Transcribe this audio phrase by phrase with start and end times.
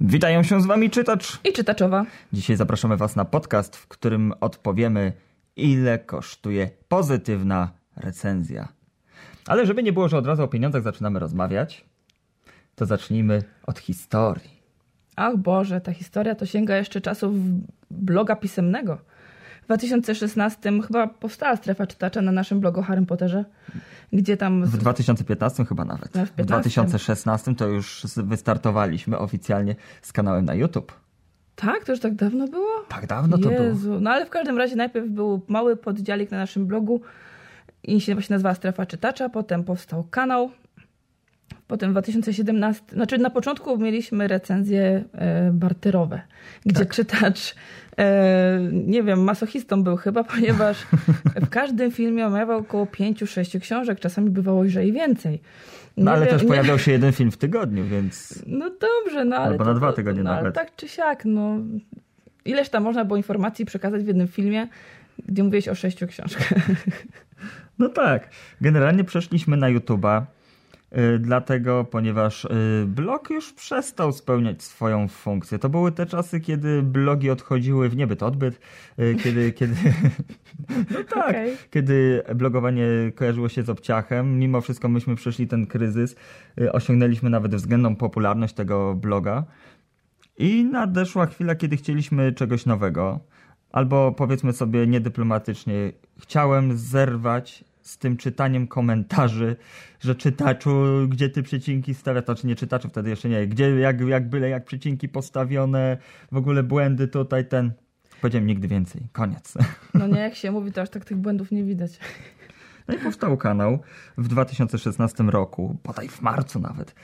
[0.00, 2.06] Witają się z wami czytacz i czytaczowa.
[2.32, 5.12] Dzisiaj zapraszamy was na podcast, w którym odpowiemy,
[5.56, 8.68] ile kosztuje pozytywna recenzja.
[9.46, 11.84] Ale żeby nie było, że od razu o pieniądzach zaczynamy rozmawiać,
[12.74, 14.62] to zacznijmy od historii.
[15.16, 17.34] Ach Boże, ta historia to sięga jeszcze czasów
[17.90, 18.98] bloga pisemnego.
[19.66, 23.44] W 2016 chyba powstała strefa czytacza na naszym blogu Harry Potterze,
[24.12, 24.64] gdzie tam...
[24.64, 26.14] W 2015 chyba nawet.
[26.14, 30.92] No, w, w 2016 to już wystartowaliśmy oficjalnie z kanałem na YouTube.
[31.56, 31.84] Tak?
[31.84, 32.84] To już tak dawno było?
[32.88, 33.88] Tak dawno to Jezu.
[33.88, 34.00] było.
[34.00, 37.00] No ale w każdym razie najpierw był mały poddziałik na naszym blogu
[37.82, 40.50] i się właśnie nazywała Strefa Czytacza, potem powstał kanał,
[41.66, 46.20] Potem w 2017, znaczy na początku mieliśmy recenzje e, barterowe,
[46.66, 46.94] gdzie tak.
[46.94, 47.54] czytacz,
[47.98, 50.86] e, nie wiem, masochistą był chyba, ponieważ
[51.42, 55.40] w każdym filmie omawiał około 5-6 książek, czasami bywało, i więcej.
[55.96, 56.48] no ale wiem, też nie...
[56.48, 58.42] pojawiał się jeden film w tygodniu, więc...
[58.46, 59.46] No dobrze, no ale...
[59.46, 60.54] Albo na dwa tygodnie no, nawet.
[60.54, 61.58] Tak czy siak, no...
[62.44, 64.68] Ileż tam można było informacji przekazać w jednym filmie,
[65.28, 66.52] gdzie mówiłeś o sześciu książkach.
[67.78, 68.28] No tak.
[68.60, 70.22] Generalnie przeszliśmy na YouTube'a
[71.18, 72.48] dlatego, ponieważ y,
[72.86, 75.58] blog już przestał spełniać swoją funkcję.
[75.58, 78.60] To były te czasy, kiedy blogi odchodziły w niebyt odbyt,
[78.98, 79.74] y, kiedy, kiedy,
[80.90, 81.56] no tak, okay.
[81.70, 84.38] kiedy blogowanie kojarzyło się z obciachem.
[84.38, 86.16] Mimo wszystko myśmy przeszli ten kryzys,
[86.72, 89.44] osiągnęliśmy nawet względną popularność tego bloga
[90.38, 93.20] i nadeszła chwila, kiedy chcieliśmy czegoś nowego.
[93.72, 99.56] Albo powiedzmy sobie niedyplomatycznie, chciałem zerwać z tym czytaniem komentarzy,
[100.00, 104.00] że czytaczu, gdzie ty przecinki stawia, to czy nie czytaczu, wtedy jeszcze nie, gdzie, jak,
[104.00, 105.98] jak byle, jak przecinki postawione,
[106.32, 107.72] w ogóle błędy tutaj, ten.
[108.20, 109.54] Powiedziałem nigdy więcej, koniec.
[109.94, 111.98] No nie, jak się mówi, to aż tak tych błędów nie widać.
[112.88, 113.78] No i powstał kanał
[114.18, 116.94] w 2016 roku, bodaj w marcu nawet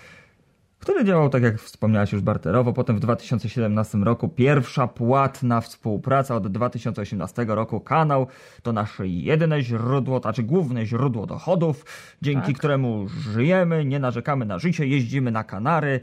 [0.82, 2.72] który działał, tak jak wspomniałaś już, barterowo.
[2.72, 6.36] Potem w 2017 roku pierwsza płatna współpraca.
[6.36, 8.26] Od 2018 roku kanał
[8.62, 11.84] to nasze jedyne źródło, znaczy główne źródło dochodów,
[12.22, 12.58] dzięki tak.
[12.58, 16.00] któremu żyjemy, nie narzekamy na życie, jeździmy na Kanary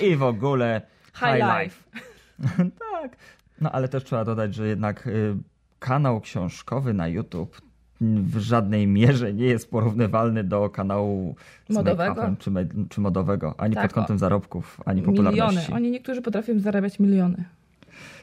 [0.00, 0.82] i, i w ogóle
[1.14, 1.76] high, high life.
[1.94, 2.70] life.
[2.92, 3.16] tak.
[3.60, 5.36] No ale też trzeba dodać, że jednak y,
[5.78, 7.71] kanał książkowy na YouTube
[8.02, 11.36] w żadnej mierze nie jest porównywalny do kanału
[11.68, 12.50] modowego czy,
[12.88, 14.18] czy, modowego, ani tak, pod kątem o.
[14.18, 15.58] zarobków, ani popularności.
[15.58, 15.76] Miliony.
[15.76, 17.44] Oni niektórzy potrafią zarabiać miliony.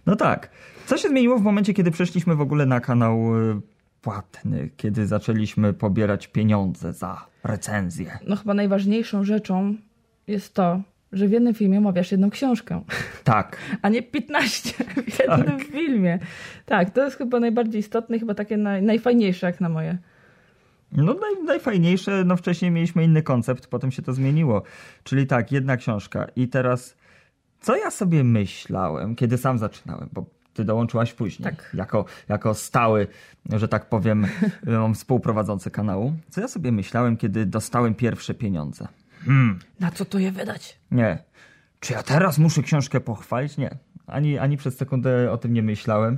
[0.06, 0.50] No tak.
[0.86, 3.62] Co się zmieniło w momencie, kiedy przeszliśmy w ogóle na kanał y,
[4.02, 8.20] płatny, kiedy zaczęliśmy pobierać pieniądze za recenzję?
[8.28, 9.76] No chyba najważniejszą rzeczą
[10.28, 10.82] jest to,
[11.12, 12.82] że w jednym filmie omawiasz jedną książkę.
[13.24, 13.58] Tak.
[13.82, 15.64] A nie 15 w jednym tak.
[15.64, 16.20] filmie.
[16.66, 19.98] Tak, to jest chyba najbardziej istotne, chyba takie naj, najfajniejsze jak na moje.
[20.92, 24.64] No naj, najfajniejsze, no wcześniej mieliśmy inny koncept, potem się to zmieniło.
[25.04, 26.96] Czyli tak, jedna książka i teraz
[27.62, 31.72] co ja sobie myślałem, kiedy sam zaczynałem, bo ty dołączyłaś później, tak.
[31.74, 33.08] jako, jako stały,
[33.50, 34.28] że tak powiem,
[34.96, 36.14] współprowadzący kanału.
[36.30, 38.88] Co ja sobie myślałem, kiedy dostałem pierwsze pieniądze?
[39.26, 39.60] Hmm.
[39.80, 40.80] Na co to je wydać?
[40.92, 41.24] Nie.
[41.80, 43.58] Czy ja teraz muszę książkę pochwalić?
[43.58, 43.78] Nie.
[44.08, 46.18] Ani, ani przez sekundę o tym nie myślałem.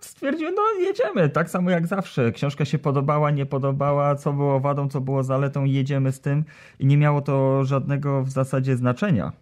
[0.00, 2.32] Stwierdziłem, no jedziemy, tak samo jak zawsze.
[2.32, 6.44] Książka się podobała, nie podobała, co było wadą, co było zaletą, jedziemy z tym.
[6.78, 9.32] I nie miało to żadnego w zasadzie znaczenia,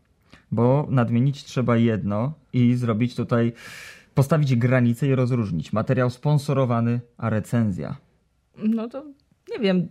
[0.53, 3.53] bo nadmienić trzeba jedno i zrobić tutaj,
[4.15, 5.73] postawić granicę i rozróżnić.
[5.73, 7.97] Materiał sponsorowany, a recenzja.
[8.59, 9.05] No to
[9.51, 9.89] nie wiem,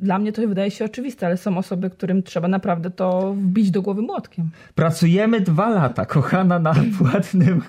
[0.00, 3.82] dla mnie to wydaje się oczywiste, ale są osoby, którym trzeba naprawdę to wbić do
[3.82, 4.50] głowy młotkiem.
[4.74, 7.62] Pracujemy dwa lata, kochana, na, płatnym,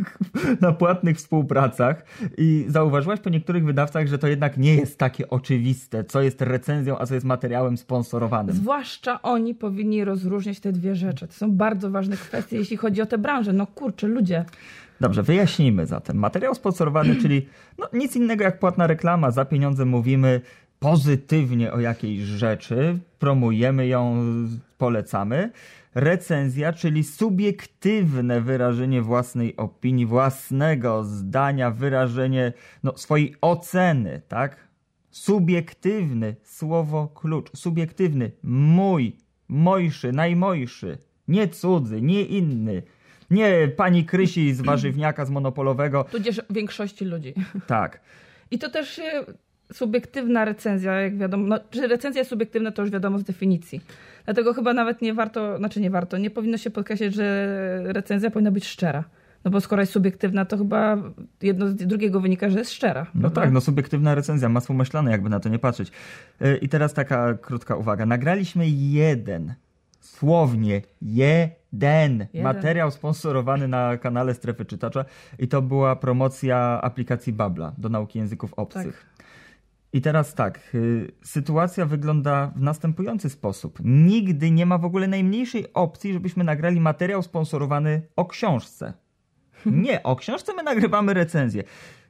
[0.62, 2.06] na płatnych współpracach
[2.38, 7.00] i zauważyłaś po niektórych wydawcach, że to jednak nie jest takie oczywiste, co jest recenzją,
[7.00, 8.56] a co jest materiałem sponsorowanym.
[8.56, 11.28] Zwłaszcza oni powinni rozróżniać te dwie rzeczy.
[11.28, 13.54] To są bardzo ważne kwestie, jeśli chodzi o tę branżę.
[13.54, 14.46] No kurczę, ludzie.
[15.02, 16.18] Dobrze, wyjaśnijmy zatem.
[16.18, 17.48] Materiał sponsorowany, czyli
[17.78, 19.32] no, nic innego jak płatna reklama.
[19.32, 20.42] Za pieniądze mówimy,
[20.82, 24.24] pozytywnie o jakiejś rzeczy, promujemy ją,
[24.78, 25.52] polecamy.
[25.96, 32.54] Recenzja, czyli subiektywne wyrażenie własnej opinii, własnego zdania, wyrażenie
[32.84, 34.68] no, swojej oceny, tak?
[35.12, 39.16] Subiektywny, słowo klucz, subiektywny, mój,
[39.48, 40.98] mojszy, najmojszy,
[41.28, 42.84] nie cudzy, nie inny.
[43.32, 46.04] Nie pani Krysi z warzywniaka, z monopolowego.
[46.04, 47.34] Tudzież większości ludzi.
[47.68, 48.02] Tak.
[48.52, 49.26] I to też się
[49.74, 53.82] subiektywna recenzja, jak wiadomo, no, że recenzja subiektywna to już wiadomo z definicji.
[54.26, 58.52] Dlatego chyba nawet nie warto, znaczy nie warto, nie powinno się podkreślać, że recenzja powinna
[58.52, 59.04] być szczera.
[59.46, 60.98] No bo skoro jest subiektywna, to chyba
[61.42, 63.06] jedno z drugiego wynika, że jest szczera.
[63.16, 63.42] No prawda?
[63.42, 65.92] tak, no subiektywna recenzja, masło maślane, jakby na to nie patrzeć.
[66.42, 68.06] Y, I teraz taka krótka uwaga.
[68.06, 69.54] Nagraliśmy jeden
[70.00, 72.44] z dosłownie jeden, Jeden.
[72.44, 75.06] materiał sponsorowany na kanale Strefy Czytacza
[75.40, 79.06] i to była promocja aplikacji Babla do nauki języków obcych.
[79.94, 83.80] I teraz tak, y, sytuacja wygląda w następujący sposób.
[83.84, 88.94] Nigdy nie ma w ogóle najmniejszej opcji, żebyśmy nagrali materiał sponsorowany o książce.
[89.66, 91.64] Nie, o książce my nagrywamy recenzję.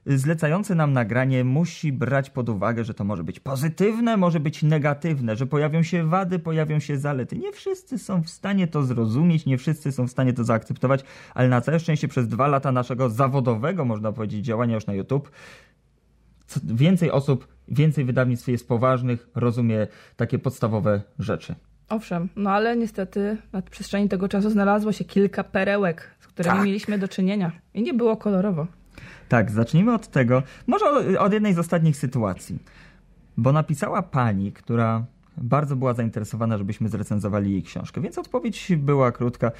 [0.06, 5.36] Zlecający nam nagranie musi brać pod uwagę, że to może być pozytywne, może być negatywne,
[5.36, 7.38] że pojawią się wady, pojawią się zalety.
[7.38, 11.48] Nie wszyscy są w stanie to zrozumieć, nie wszyscy są w stanie to zaakceptować, ale
[11.48, 15.30] na całe szczęście przez dwa lata naszego zawodowego, można powiedzieć, działania już na YouTube,
[16.64, 21.54] więcej osób, więcej wydawnictw jest poważnych, rozumie takie podstawowe rzeczy.
[21.88, 26.66] Owszem, no ale niestety na przestrzeni tego czasu znalazło się kilka perełek, z którymi Tak.
[26.66, 27.52] mieliśmy do czynienia.
[27.74, 28.66] I nie było kolorowo.
[29.28, 30.84] Tak, zacznijmy od tego, może
[31.18, 32.58] od, jednej z ostatnich sytuacji.
[33.36, 35.04] Bo napisała pani, która
[35.36, 39.52] bardzo była zainteresowana, żebyśmy zrecenzowali jej książkę, więc odpowiedź była krótka.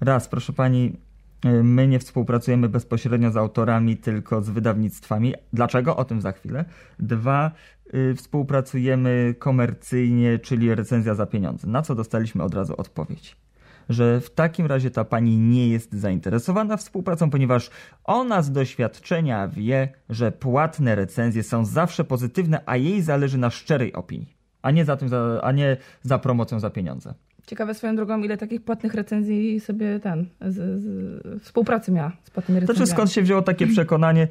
[0.00, 0.96] Raz, proszę pani,
[1.44, 5.34] my nie współpracujemy bezpośrednio z autorami, tylko z wydawnictwami.
[5.52, 5.96] Dlaczego?
[5.96, 6.64] O tym za chwilę.
[6.98, 7.50] Dwa,
[7.94, 11.68] y, współpracujemy komercyjnie, czyli recenzja za pieniądze.
[11.68, 13.36] Na co dostaliśmy od razu odpowiedź?
[13.88, 17.70] że w takim razie ta pani nie jest zainteresowana współpracą, ponieważ
[18.04, 23.92] ona z doświadczenia wie, że płatne recenzje są zawsze pozytywne, a jej zależy na szczerej
[23.92, 25.08] opinii, a nie za tym,
[25.42, 27.14] a nie za promocją za pieniądze.
[27.46, 32.60] Ciekawe swoją drogą, ile takich płatnych recenzji sobie ten, z, z, współpracy miała z płatnymi
[32.60, 32.86] To recenzjami.
[32.88, 34.28] czy skąd się wzięło takie przekonanie?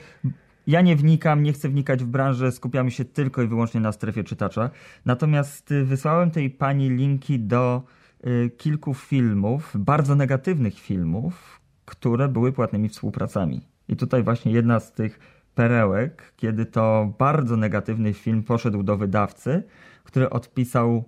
[0.68, 4.24] Ja nie wnikam, nie chcę wnikać w branżę, skupiamy się tylko i wyłącznie na strefie
[4.24, 4.70] czytacza.
[5.06, 7.84] Natomiast y, wysłałem tej pani linki do
[8.28, 13.62] y, kilku filmów, bardzo negatywnych filmów, które były płatnymi współpracami.
[13.90, 15.20] I tutaj właśnie jedna z tych
[15.56, 19.64] perełek, kiedy to bardzo negatywny film poszedł do wydawcy,
[20.04, 21.04] który odpisał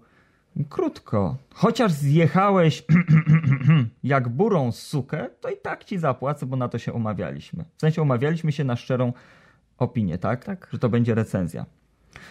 [0.70, 1.38] krótko.
[1.54, 2.84] Chociaż zjechałeś
[4.04, 7.66] jak burą sukę, to i tak ci zapłacę, bo na to się umawialiśmy.
[7.78, 9.14] W sensie umawialiśmy się na szczerą
[9.78, 10.46] opinię, tak?
[10.46, 10.68] Tak.
[10.72, 11.66] Że to będzie recenzja.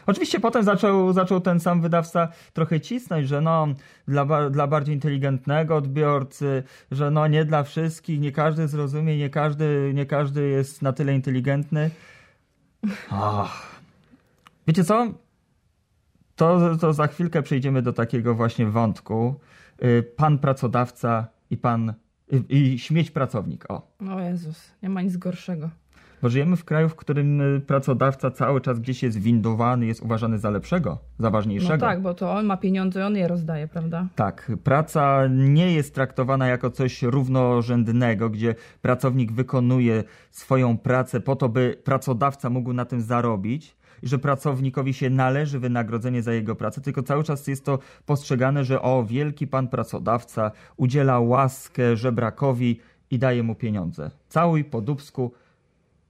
[0.06, 3.66] Oczywiście potem zaczął, zaczął ten sam wydawca trochę cisnąć, że no
[4.08, 9.92] dla, dla bardziej inteligentnego odbiorcy, że no nie dla wszystkich, nie każdy zrozumie, nie każdy,
[9.94, 11.90] nie każdy jest na tyle inteligentny.
[13.10, 13.80] Ach.
[14.66, 15.06] Wiecie co?
[16.36, 19.40] To, to za chwilkę przejdziemy do takiego właśnie wątku.
[19.84, 21.94] Y, Pan pracodawca i pan
[22.32, 23.70] i, i śmieć pracownik.
[23.70, 23.82] O.
[24.10, 25.70] O Jezus, nie ma nic gorszego.
[26.22, 30.38] Bo żyjemy w kraju, w którym y, pracodawca cały czas gdzieś jest windowany, jest uważany
[30.38, 31.74] za lepszego, za ważniejszego.
[31.74, 34.06] No tak, bo to on ma pieniądze, on je rozdaje, prawda?
[34.14, 41.48] Tak, praca nie jest traktowana jako coś równorzędnego, gdzie pracownik wykonuje swoją pracę po to,
[41.48, 46.80] by pracodawca mógł na tym zarobić i że pracownikowi się należy wynagrodzenie za jego pracę,
[46.80, 52.80] tylko cały czas jest to postrzegane, że o, wielki pan pracodawca udziela łaskę żebrakowi
[53.10, 54.10] i daje mu pieniądze.
[54.28, 55.32] Całuj po dubsku,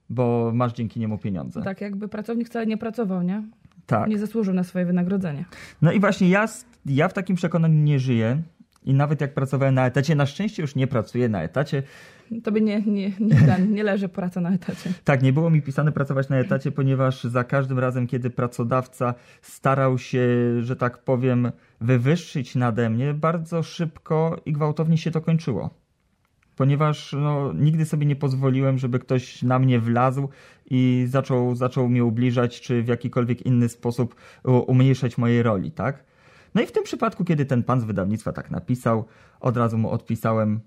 [0.09, 1.61] bo masz dzięki niemu pieniądze.
[1.61, 3.43] Tak jakby pracownik wcale nie pracował, nie?
[3.85, 4.09] tak.
[4.09, 5.45] Nie zasłużył na swoje wynagrodzenie.
[5.81, 6.45] No i właśnie ja,
[6.85, 8.41] ja w takim przekonaniu nie żyję.
[8.85, 11.83] I nawet jak pracowałem na etacie, na szczęście już nie pracuję na etacie.
[12.43, 14.93] Tobie nie, nie, nie, ten, nie leży praca na etacie.
[15.03, 19.97] Tak, nie było mi pisane pracować na etacie, ponieważ za każdym razem, kiedy pracodawca starał
[19.97, 20.27] się,
[20.61, 21.51] że tak powiem,
[21.81, 25.69] wywyższyć nade mnie, bardzo szybko i gwałtownie się to kończyło.
[26.55, 30.29] Ponieważ no, nigdy sobie nie pozwoliłem, żeby ktoś na mnie wlazł
[30.69, 36.03] i zaczął, zaczął mnie ubliżać, czy w jakikolwiek inny sposób umniejszać mojej roli, tak?
[36.55, 39.05] No i w tym przypadku, kiedy ten pan z wydawnictwa tak napisał,
[39.39, 40.59] od razu mu odpisałem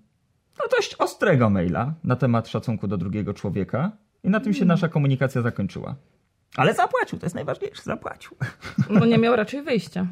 [0.59, 3.93] no dość ostrego maila na temat szacunku do drugiego człowieka
[4.25, 5.95] i na tym się nasza komunikacja zakończyła.
[6.57, 8.37] Ale zapłacił, to jest najważniejsze, zapłacił.
[8.90, 10.07] No nie miał raczej wyjścia,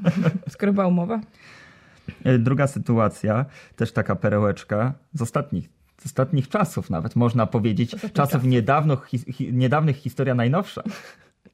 [0.48, 1.20] skoro była umowa.
[2.24, 3.44] E, Druga sytuacja,
[3.76, 5.68] też taka perełeczka z ostatnich,
[5.98, 8.44] z ostatnich czasów nawet, można powiedzieć, czasów czasów.
[8.44, 10.82] niedawno, hi, hi, niedawnych, historia najnowsza.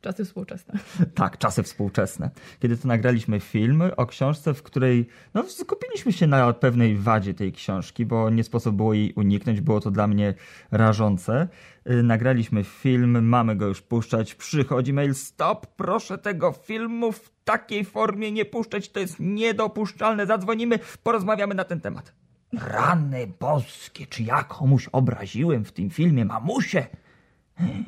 [0.01, 0.75] Czasy współczesne.
[1.15, 2.31] Tak, czasy współczesne.
[2.61, 7.53] Kiedy to nagraliśmy film o książce, w której no, skupiliśmy się na pewnej wadzie tej
[7.53, 10.35] książki, bo nie sposób było jej uniknąć, było to dla mnie
[10.71, 11.49] rażące.
[11.85, 17.85] Yy, Nagraliśmy film, mamy go już puszczać, przychodzi mail, stop, proszę tego filmu w takiej
[17.85, 22.13] formie nie puszczać, to jest niedopuszczalne, zadzwonimy, porozmawiamy na ten temat.
[22.53, 26.87] Rany boskie, czy ja komuś obraziłem w tym filmie mamusię?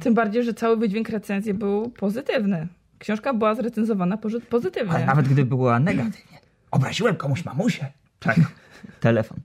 [0.00, 2.68] Tym bardziej, że cały wydźwięk recenzji był pozytywny.
[2.98, 4.92] Książka była zrecenzowana pozy- pozytywnie.
[4.94, 6.38] Ale nawet gdyby była negatywnie.
[6.70, 7.92] Obraziłem komuś mamusię.
[8.20, 8.42] Czego?
[9.00, 9.38] Telefon.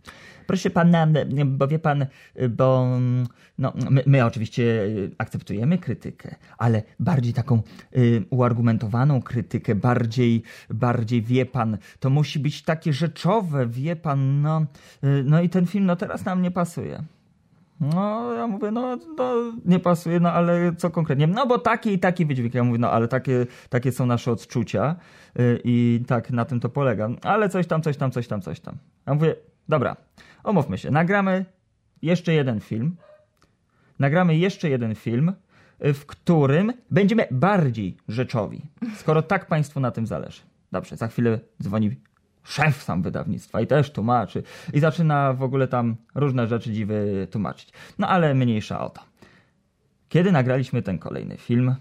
[0.48, 1.08] Proszę pana,
[1.46, 2.06] bo wie pan,
[2.50, 2.88] bo
[3.58, 4.64] no, my, my oczywiście
[5.18, 7.62] akceptujemy krytykę, ale bardziej taką
[7.98, 14.66] y, uargumentowaną krytykę, bardziej, bardziej wie pan, to musi być takie rzeczowe, wie pan, no,
[15.04, 17.04] y, no i ten film no teraz nam nie pasuje.
[17.80, 19.34] No, ja mówię, no, no,
[19.66, 21.28] nie pasuje, no ale co konkretnie?
[21.28, 22.54] No bo taki i taki wydźwięk.
[22.54, 24.96] Ja mówię, no ale takie, takie są nasze odczucia
[25.36, 27.10] yy, i tak na tym to polega.
[27.22, 28.78] Ale coś tam, coś tam, coś tam, coś tam.
[29.08, 29.36] Ja mówię,
[29.70, 29.96] dobra,
[30.48, 31.46] omówmy się, nagramy
[32.02, 32.96] jeszcze jeden film.
[34.00, 35.34] Nagramy jeszcze jeden film,
[35.80, 38.62] w którym będziemy bardziej rzeczowi,
[38.96, 40.42] skoro tak Państwu na tym zależy.
[40.72, 41.96] Dobrze, za chwilę dzwoni
[42.44, 44.44] szef sam wydawnictwa i też tłumaczy.
[44.74, 47.70] I zaczyna w ogóle tam różne rzeczy dziwy tłumaczyć.
[48.00, 49.02] No ale mniejsza o to.
[50.10, 51.76] Kiedy nagraliśmy ten kolejny film,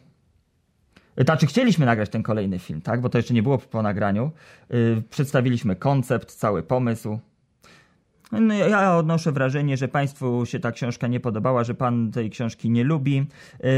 [1.24, 3.00] znaczy chcieliśmy nagrać ten kolejny film, tak?
[3.00, 4.30] Bo to jeszcze nie było po nagraniu.
[4.70, 7.18] Yy, przedstawiliśmy koncept, cały pomysł.
[8.32, 12.70] No, ja odnoszę wrażenie, że Państwu się ta książka nie podobała, że Pan tej książki
[12.70, 13.26] nie lubi.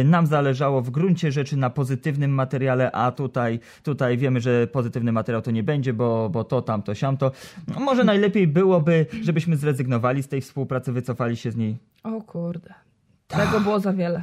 [0.01, 5.13] Y, nam zależało w gruncie rzeczy na pozytywnym materiale, a tutaj, tutaj wiemy, że pozytywny
[5.13, 7.33] materiał to nie będzie, bo, bo to, tamto, siamto.
[7.69, 11.77] No, może najlepiej byłoby, żebyśmy zrezygnowali z tej współpracy, wycofali się z niej.
[12.03, 12.75] O kurde.
[13.29, 14.23] Tego było za wiele.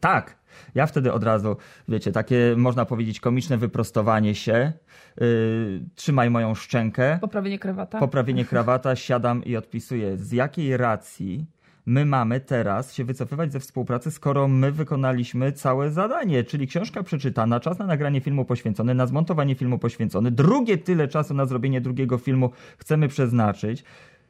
[0.00, 0.41] Tak.
[0.74, 1.56] Ja wtedy od razu,
[1.88, 4.72] wiecie, takie można powiedzieć komiczne wyprostowanie się.
[5.20, 7.18] Yy, trzymaj moją szczękę.
[7.20, 7.98] Poprawienie krawata.
[7.98, 10.16] Poprawienie krawata, siadam i odpisuję.
[10.16, 11.46] Z jakiej racji
[11.86, 17.60] my mamy teraz się wycofywać ze współpracy, skoro my wykonaliśmy całe zadanie, czyli książka przeczytana,
[17.60, 22.18] czas na nagranie filmu poświęcony, na zmontowanie filmu poświęcony, drugie tyle czasu na zrobienie drugiego
[22.18, 23.84] filmu chcemy przeznaczyć.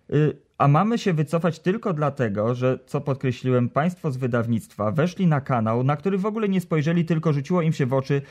[0.09, 5.41] Yy, a mamy się wycofać tylko dlatego, że, co podkreśliłem, państwo z wydawnictwa weszli na
[5.41, 8.23] kanał, na który w ogóle nie spojrzeli, tylko rzuciło im się w oczy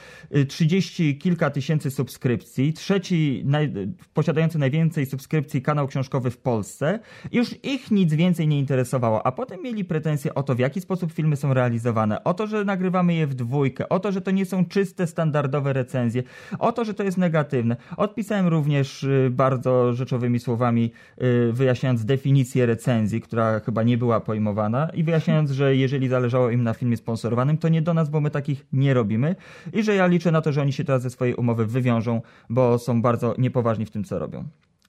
[0.47, 3.73] 30 y, kilka tysięcy subskrypcji, trzeci naj,
[4.13, 6.99] posiadający najwięcej subskrypcji kanał książkowy w Polsce.
[7.31, 11.11] Już ich nic więcej nie interesowało, a potem mieli pretensje o to, w jaki sposób
[11.11, 14.45] filmy są realizowane, o to, że nagrywamy je w dwójkę, o to, że to nie
[14.45, 16.23] są czyste, standardowe recenzje,
[16.59, 17.75] o to, że to jest negatywne.
[17.97, 24.89] Odpisałem również y, bardzo rzeczowymi słowami, y, wyjaśniając definicję recenzji, która chyba nie była pojmowana
[24.93, 28.29] i wyjaśniając, że jeżeli zależało im na filmie sponsorowanym, to nie do nas, bo my
[28.31, 29.35] takich nie robimy
[29.73, 32.79] i że ja liczę na to, że oni się teraz ze swojej umowy wywiążą, bo
[32.79, 34.43] są bardzo niepoważni w tym, co robią.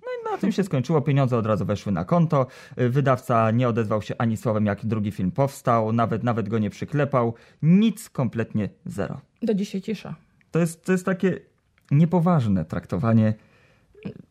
[0.05, 1.00] No i na tym się skończyło.
[1.00, 2.47] Pieniądze od razu weszły na konto.
[2.76, 7.35] Wydawca nie odezwał się ani słowem, jak drugi film powstał, nawet, nawet go nie przyklepał.
[7.62, 9.21] Nic, kompletnie zero.
[9.43, 10.14] Do dzisiaj cisza.
[10.50, 11.38] To jest, to jest takie
[11.91, 13.35] niepoważne traktowanie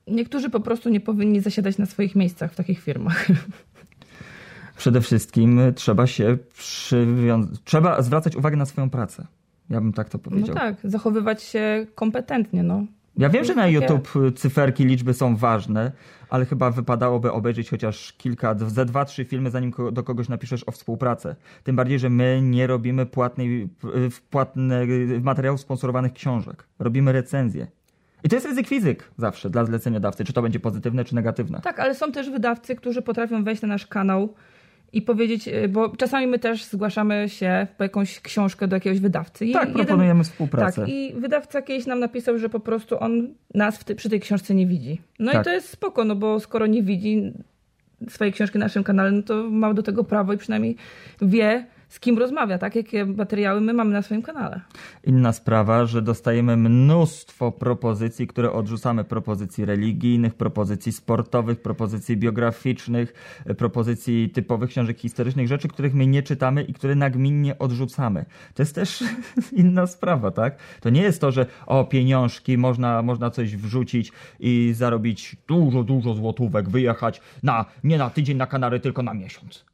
[0.08, 3.28] niektórzy po prostu nie powinni zasiadać na swoich miejscach w takich firmach.
[4.78, 9.28] Przede wszystkim trzeba się przywiązać, trzeba zwracać uwagę na swoją pracę.
[9.70, 10.56] Ja bym tak to powiedział.
[10.56, 12.86] No tak, zachowywać się kompetentnie, no.
[13.18, 13.68] Ja wiem, że na.
[13.68, 15.92] YouTube cyferki, liczby są ważne,
[16.30, 20.72] ale chyba wypadałoby obejrzeć chociaż kilka, ze dwa, trzy filmy, zanim do kogoś napiszesz o
[20.72, 21.36] współpracę.
[21.64, 23.70] Tym bardziej, że my nie robimy płatnej,
[24.30, 24.86] płatne,
[25.22, 26.68] materiałów sponsorowanych książek.
[26.80, 27.68] Robimy recenzje.
[28.24, 31.62] I to jest ryzyk fizyk zawsze dla zleceniodawcy, czy to będzie pozytywne, czy negatywne.
[31.64, 34.34] Tak, ale są też wydawcy, którzy potrafią wejść na nasz kanał
[34.94, 39.46] i powiedzieć, y, bo czasami my też zgłaszamy się po jakąś książkę do jakiegoś wydawcy.
[39.46, 40.82] I tak, jeden, proponujemy współpracę.
[40.82, 44.68] Tak, i wydawca kiedyś nam napisał, że po prostu on nas przy tej książce nie
[44.68, 45.02] widzi.
[45.20, 45.42] No tak.
[45.42, 47.34] i to jest spoko, no bo skoro nie widzi
[48.10, 50.76] swojej książki na naszym kanale, no to ma do tego prawo i przynajmniej
[51.22, 52.76] wie, z kim rozmawia, tak?
[52.76, 54.62] Jakie materiały my mamy na swoim kanale.
[55.04, 59.04] Inna sprawa, że dostajemy mnóstwo propozycji, które odrzucamy.
[59.04, 63.14] Propozycji religijnych, propozycji sportowych, propozycji biograficznych,
[63.58, 68.26] propozycji typowych książek historycznych, rzeczy, których my nie czytamy i które nagminnie odrzucamy.
[68.54, 69.04] To jest też
[69.52, 70.58] inna sprawa, tak?
[70.82, 76.14] To nie jest to, że o pieniążki, można, można coś wrzucić i zarobić dużo, dużo
[76.14, 79.66] złotówek, wyjechać na, nie na tydzień na Kanary, tylko na miesiąc.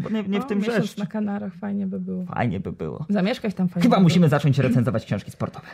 [0.00, 0.96] Bo nie, nie o, w tym rzecz.
[0.96, 2.24] na Kanarach fajnie by było.
[2.26, 3.06] Fajnie by było.
[3.08, 3.82] Zamieszkać tam fajnie.
[3.82, 4.30] Chyba by musimy było.
[4.30, 5.66] zacząć recenzować książki sportowe.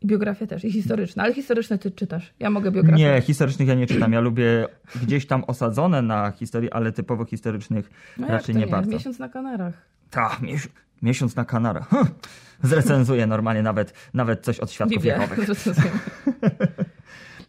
[0.00, 1.22] I biografię też, i historyczne.
[1.22, 2.34] Ale historyczne ty czytasz.
[2.38, 3.02] Ja mogę biografię.
[3.02, 4.12] Nie, historycznych ja nie czytam.
[4.12, 4.68] Ja lubię
[5.02, 8.90] gdzieś tam osadzone na historii, ale typowo historycznych no raczej nie, nie bardzo.
[8.90, 9.74] Miesiąc na Kanarach.
[10.10, 11.90] Tak, miesiąc, miesiąc na Kanarach.
[12.62, 15.12] Zrecenzuję normalnie nawet, nawet coś od świadków Biblię.
[15.12, 15.38] Jehowych.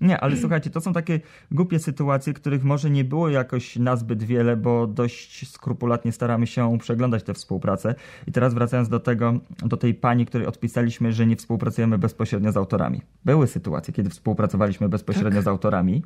[0.01, 1.19] Nie, ale słuchajcie, to są takie
[1.51, 7.23] głupie sytuacje, których może nie było jakoś nazbyt wiele, bo dość skrupulatnie staramy się przeglądać
[7.23, 7.95] tę współpracę.
[8.27, 12.57] I teraz wracając do tego, do tej pani, której odpisaliśmy, że nie współpracujemy bezpośrednio z
[12.57, 13.01] autorami.
[13.25, 15.43] Były sytuacje, kiedy współpracowaliśmy bezpośrednio tak.
[15.43, 16.03] z autorami,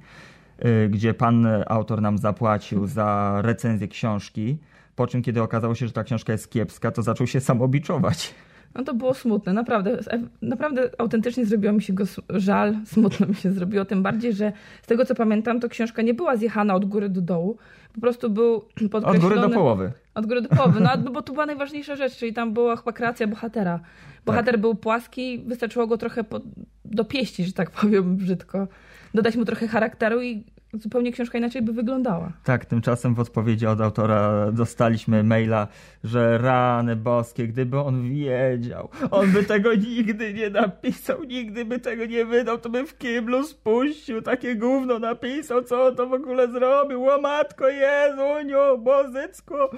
[0.65, 4.57] y, gdzie pan autor nam zapłacił za recenzję książki,
[4.95, 8.35] po czym kiedy okazało się, że ta książka jest kiepska, to zaczął się samobiczować
[8.75, 9.99] No to było smutne, naprawdę.
[10.41, 13.85] Naprawdę autentycznie zrobiło mi się go żal, smutno mi się zrobiło.
[13.85, 17.21] Tym bardziej, że z tego co pamiętam, to książka nie była zjechana od góry do
[17.21, 17.57] dołu.
[17.93, 18.61] Po prostu był
[18.91, 19.17] podkreślony...
[19.17, 19.91] Od góry do połowy.
[20.15, 23.27] Od góry do połowy, no bo to była najważniejsza rzecz, czyli tam była chyba kreacja
[23.27, 23.79] bohatera.
[24.25, 24.61] Bohater tak.
[24.61, 26.41] był płaski, wystarczyło go trochę po,
[26.85, 28.67] dopieścić, że tak powiem brzydko.
[29.13, 32.33] Dodać mu trochę charakteru i zupełnie książka inaczej by wyglądała.
[32.43, 35.67] Tak, tymczasem w odpowiedzi od autora dostaliśmy maila,
[36.03, 42.05] że rany boskie, gdyby on wiedział, on by tego nigdy nie napisał, nigdy by tego
[42.05, 46.51] nie wydał, to by w kiblu spuścił, takie gówno napisał, co on to w ogóle
[46.51, 49.71] zrobił, łamatko Jezuniu, bozycko.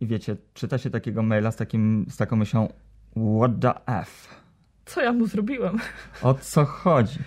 [0.00, 2.68] I wiecie, czyta się takiego maila z, takim, z taką myślą,
[3.38, 4.45] what the f
[4.86, 5.78] co ja mu zrobiłem?
[6.22, 7.18] O co chodzi?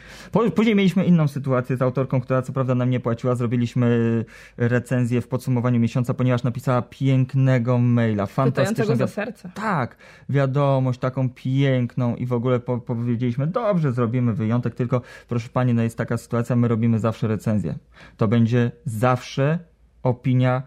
[0.56, 3.36] Później mieliśmy inną sytuację z autorką, która co prawda nam nie płaciła.
[3.36, 4.26] Zrobiliśmy
[4.58, 8.26] recenzję w podsumowaniu miesiąca, ponieważ napisała pięknego maila.
[8.26, 8.96] Fantastycznego.
[8.96, 9.52] za serce.
[9.54, 9.98] Tak,
[10.30, 15.84] wiadomość taką piękną i w ogóle po powiedzieliśmy, dobrze, zrobimy wyjątek, tylko proszę pani, no
[15.84, 17.76] jest taka sytuacja, my robimy zawsze recenzję.
[18.18, 19.60] To będzie zawsze
[20.04, 20.64] opinia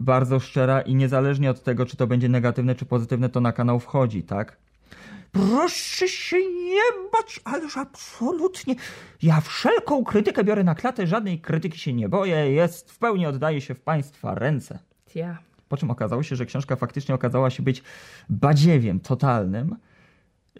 [0.00, 3.80] bardzo szczera i niezależnie od tego, czy to będzie negatywne, czy pozytywne, to na kanał
[3.80, 4.65] wchodzi, tak?
[5.36, 8.74] Proszę się nie bać, ależ absolutnie.
[9.22, 13.60] Ja wszelką krytykę biorę na klatę, żadnej krytyki się nie boję, jest w pełni oddaje
[13.60, 14.78] się w państwa ręce.
[15.14, 15.38] Ja.
[15.68, 17.82] Po czym okazało się, że książka faktycznie okazała się być
[18.28, 19.76] badziewiem totalnym.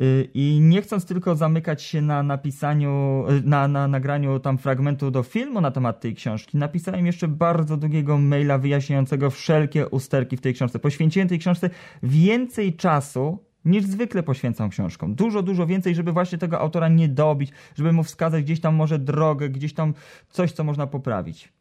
[0.01, 5.11] Y, I nie chcąc tylko zamykać się na napisaniu, y, na, na nagraniu tam fragmentu
[5.11, 10.41] do filmu na temat tej książki, napisałem jeszcze bardzo długiego maila wyjaśniającego wszelkie usterki w
[10.41, 10.79] tej książce.
[10.79, 11.71] Poświęciłem tej książce
[12.03, 15.15] więcej czasu niż zwykle poświęcam książkom.
[15.15, 18.99] Dużo, dużo więcej, żeby właśnie tego autora nie dobić, żeby mu wskazać gdzieś tam może
[18.99, 19.95] drogę, gdzieś tam
[20.29, 21.53] coś, co można poprawić.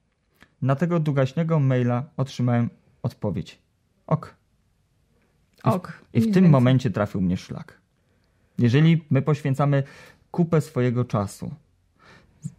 [0.62, 2.70] Na tego długaśnego maila otrzymałem
[3.04, 3.60] odpowiedź.
[4.08, 4.36] Ok.
[5.66, 5.92] I ok.
[5.92, 6.50] W, I w tym więcej.
[6.50, 7.82] momencie trafił mnie szlak.
[8.58, 9.84] Jeżeli my poświęcamy
[10.32, 11.52] kupę swojego czasu,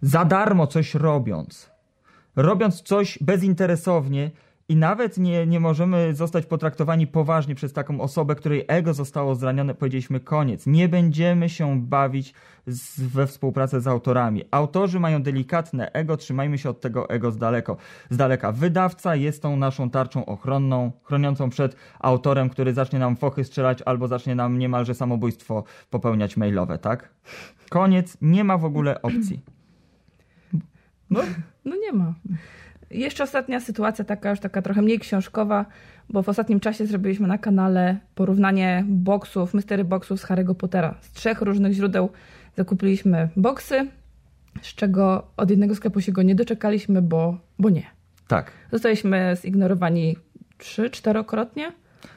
[0.03, 1.71] za darmo coś robiąc,
[2.37, 4.31] robiąc coś bezinteresownie,
[4.69, 9.75] i nawet nie, nie możemy zostać potraktowani poważnie przez taką osobę, której ego zostało zranione.
[9.75, 10.67] Powiedzieliśmy koniec.
[10.67, 12.35] Nie będziemy się bawić
[12.67, 14.45] z, we współpracę z autorami.
[14.51, 17.77] Autorzy mają delikatne ego, trzymajmy się od tego ego z, daleko,
[18.11, 18.53] z daleka.
[18.53, 24.09] Wydawca jest tą naszą tarczą ochronną, chroniącą przed autorem, który zacznie nam fochy strzelać albo
[24.09, 27.15] zacznie nam niemalże samobójstwo popełniać mailowe, tak?
[27.71, 29.41] Koniec, nie ma w ogóle opcji.
[31.11, 31.21] No,
[31.65, 32.15] no nie ma.
[32.91, 35.67] Jeszcze ostatnia sytuacja, taka już taka trochę mniej książkowa,
[36.11, 40.95] bo w ostatnim czasie zrobiliśmy na kanale porównanie boksów, mystery boxów z Harry'ego Pottera.
[41.01, 42.11] Z trzech różnych źródeł
[42.57, 43.87] zakupiliśmy boksy,
[44.63, 47.83] z czego od jednego sklepu się go nie doczekaliśmy, bo, bo nie.
[48.29, 48.53] Tak.
[48.73, 50.17] Zostaliśmy zignorowani
[50.59, 51.73] trzy, czterokrotnie.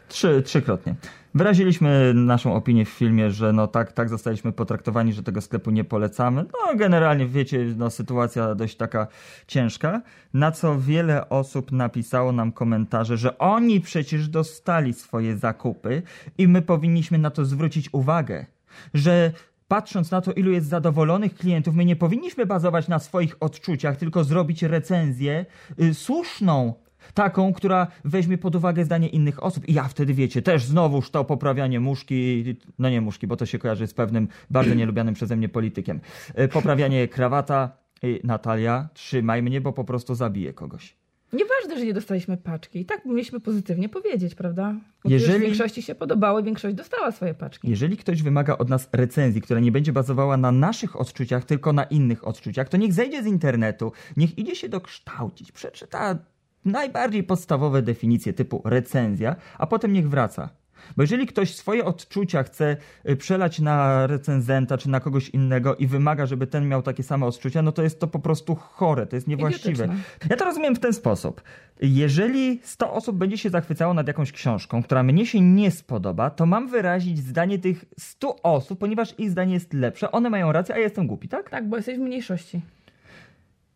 [0.08, 0.96] Trzy, trzykrotnie.
[1.36, 5.84] Wyraziliśmy naszą opinię w filmie, że no tak, tak zostaliśmy potraktowani, że tego sklepu nie
[5.84, 6.46] polecamy.
[6.54, 9.08] No generalnie wiecie, no sytuacja dość taka
[9.48, 10.02] ciężka,
[10.34, 16.02] na co wiele osób napisało nam komentarze, że oni przecież dostali swoje zakupy
[16.38, 18.46] i my powinniśmy na to zwrócić uwagę,
[18.94, 19.32] że
[19.68, 24.24] patrząc na to, ilu jest zadowolonych klientów, my nie powinniśmy bazować na swoich odczuciach, tylko
[24.24, 25.46] zrobić recenzję
[25.82, 26.74] y, słuszną
[27.14, 29.70] Taką, która weźmie pod uwagę zdanie innych osób.
[29.70, 32.44] I ja wtedy, wiecie, też znowuż to poprawianie muszki,
[32.80, 36.00] no nie muszki, bo to się kojarzy z pewnym bardzo nielubianym przeze mnie politykiem.
[36.36, 37.80] E, poprawianie krawata.
[38.24, 40.96] Natalia, trzymaj mnie, bo po prostu zabiję kogoś.
[41.34, 42.80] Nieważne, że nie dostaliśmy paczki.
[42.80, 44.76] I tak mieliśmy pozytywnie powiedzieć, prawda?
[45.04, 47.70] Bo jeżeli większości się podobało, większość dostała swoje paczki.
[47.70, 51.84] Jeżeli ktoś wymaga od nas recenzji, która nie będzie bazowała na naszych odczuciach, tylko na
[51.84, 56.18] innych odczuciach, to niech zejdzie z internetu, niech idzie się dokształcić, przeczyta
[56.66, 60.50] najbardziej podstawowe definicje typu recenzja, a potem niech wraca.
[60.98, 62.78] Bo jeżeli ktoś swoje odczucia chce
[63.10, 67.26] y, przelać na recenzenta czy na kogoś innego i wymaga, żeby ten miał takie same
[67.26, 69.84] odczucia, no to jest to po prostu chore, to jest niewłaściwe.
[69.86, 70.04] Idiotyczne.
[70.30, 71.42] Ja to rozumiem w ten sposób.
[71.82, 76.46] Jeżeli 100 osób będzie się zachwycało nad jakąś książką, która mnie się nie spodoba, to
[76.46, 80.12] mam wyrazić zdanie tych 100 osób, ponieważ ich zdanie jest lepsze.
[80.12, 81.50] One mają rację, a ja jestem głupi, tak?
[81.50, 82.62] Tak, bo jesteś w mniejszości.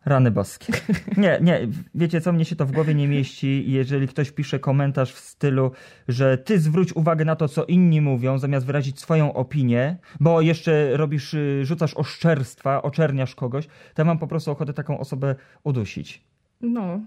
[0.06, 0.72] Rany boskie.
[1.16, 3.64] Nie, nie, wiecie co, mnie się to w głowie nie mieści.
[3.66, 5.70] Jeżeli ktoś pisze komentarz w stylu,
[6.08, 10.96] że ty zwróć uwagę na to, co inni mówią, zamiast wyrazić swoją opinię, bo jeszcze
[10.96, 16.22] robisz, y, rzucasz oszczerstwa, oczerniasz kogoś, to ja mam po prostu ochotę taką osobę udusić.
[16.60, 17.00] No,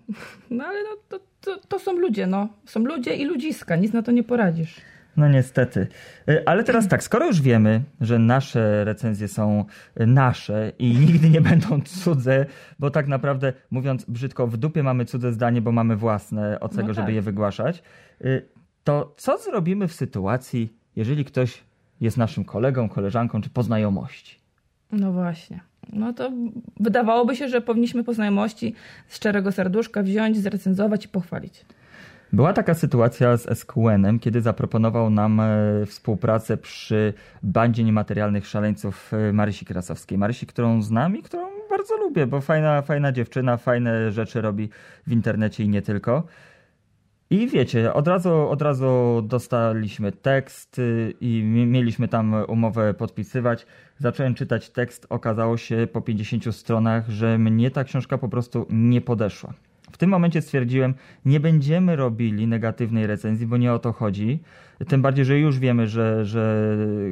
[0.50, 2.50] no ale no, to, to, to są ludzie, no.
[2.66, 4.82] Są ludzie i ludziska, nic na to nie poradzisz.
[5.18, 5.88] No niestety.
[6.30, 11.42] Y, ale teraz tak, skoro już wiemy, że nasze recenzje są nasze i nigdy nie
[11.42, 12.46] będą cudze,
[12.80, 16.88] bo tak naprawdę mówiąc brzydko, w dupie mamy cudze zdanie, bo mamy własne od tego,
[16.88, 16.96] no tak.
[16.96, 17.84] żeby je wygłaszać,
[18.22, 18.46] y,
[18.84, 21.64] to co zrobimy w sytuacji, jeżeli ktoś
[22.02, 24.40] jest naszym kolegą, koleżanką czy po znajomości.
[24.92, 25.60] No właśnie.
[25.94, 26.32] No to
[26.80, 28.74] wydawałoby się, że powinniśmy po znajomości
[29.08, 31.66] z szczerego serduszka wziąć, zrecenzować i pochwalić.
[32.34, 37.14] Była taka sytuacja z SQN-em, kiedy zaproponował nam e, współpracę przy
[37.44, 40.18] bandzie niematerialnych szaleńców e, Marysi Krasowskiej.
[40.18, 44.70] Marysi, którą znam i którą bardzo lubię, bo fajna, fajna dziewczyna, fajne rzeczy robi
[45.08, 46.24] w internecie i nie tylko.
[47.30, 53.66] I wiecie, od razu, od razu dostaliśmy tekst y, i mieliśmy tam umowę podpisywać.
[53.98, 59.02] Zacząłem czytać tekst, okazało się po 50 stronach, że mnie ta książka po prostu nie
[59.02, 59.54] podeszła.
[59.92, 60.94] W tym momencie stwierdziłem,
[61.26, 64.40] nie będziemy robili negatywnej recenzji, bo nie o to chodzi.
[64.88, 66.68] Tym bardziej, że już wiemy, że, że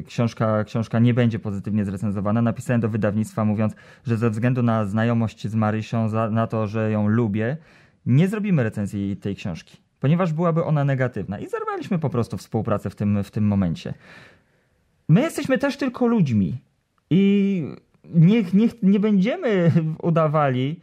[0.05, 2.41] książka, książka nie będzie pozytywnie zrecenzowana.
[2.41, 7.07] Napisałem do wydawnictwa mówiąc, że ze względu na znajomość z Marysią, na to, że ją
[7.07, 7.57] lubię,
[8.05, 11.39] nie zrobimy recenzji tej książki, ponieważ byłaby ona negatywna.
[11.39, 13.93] I zerwaliśmy po prostu współpracę w tym, w tym momencie.
[15.09, 16.57] My jesteśmy też tylko ludźmi
[17.09, 17.63] i
[18.13, 20.79] niech, niech nie będziemy udawali,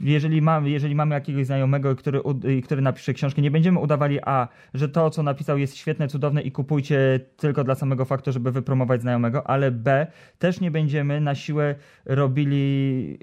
[0.00, 2.20] jeżeli mamy, jeżeli mamy jakiegoś znajomego, który,
[2.64, 6.52] który napisze książkę, nie będziemy udawali A, że to, co napisał jest świetne, cudowne i
[6.52, 10.06] kupujcie tylko dla samego faktu, żeby wypromować znajomego, ale B,
[10.38, 13.18] też nie będziemy na siłę robili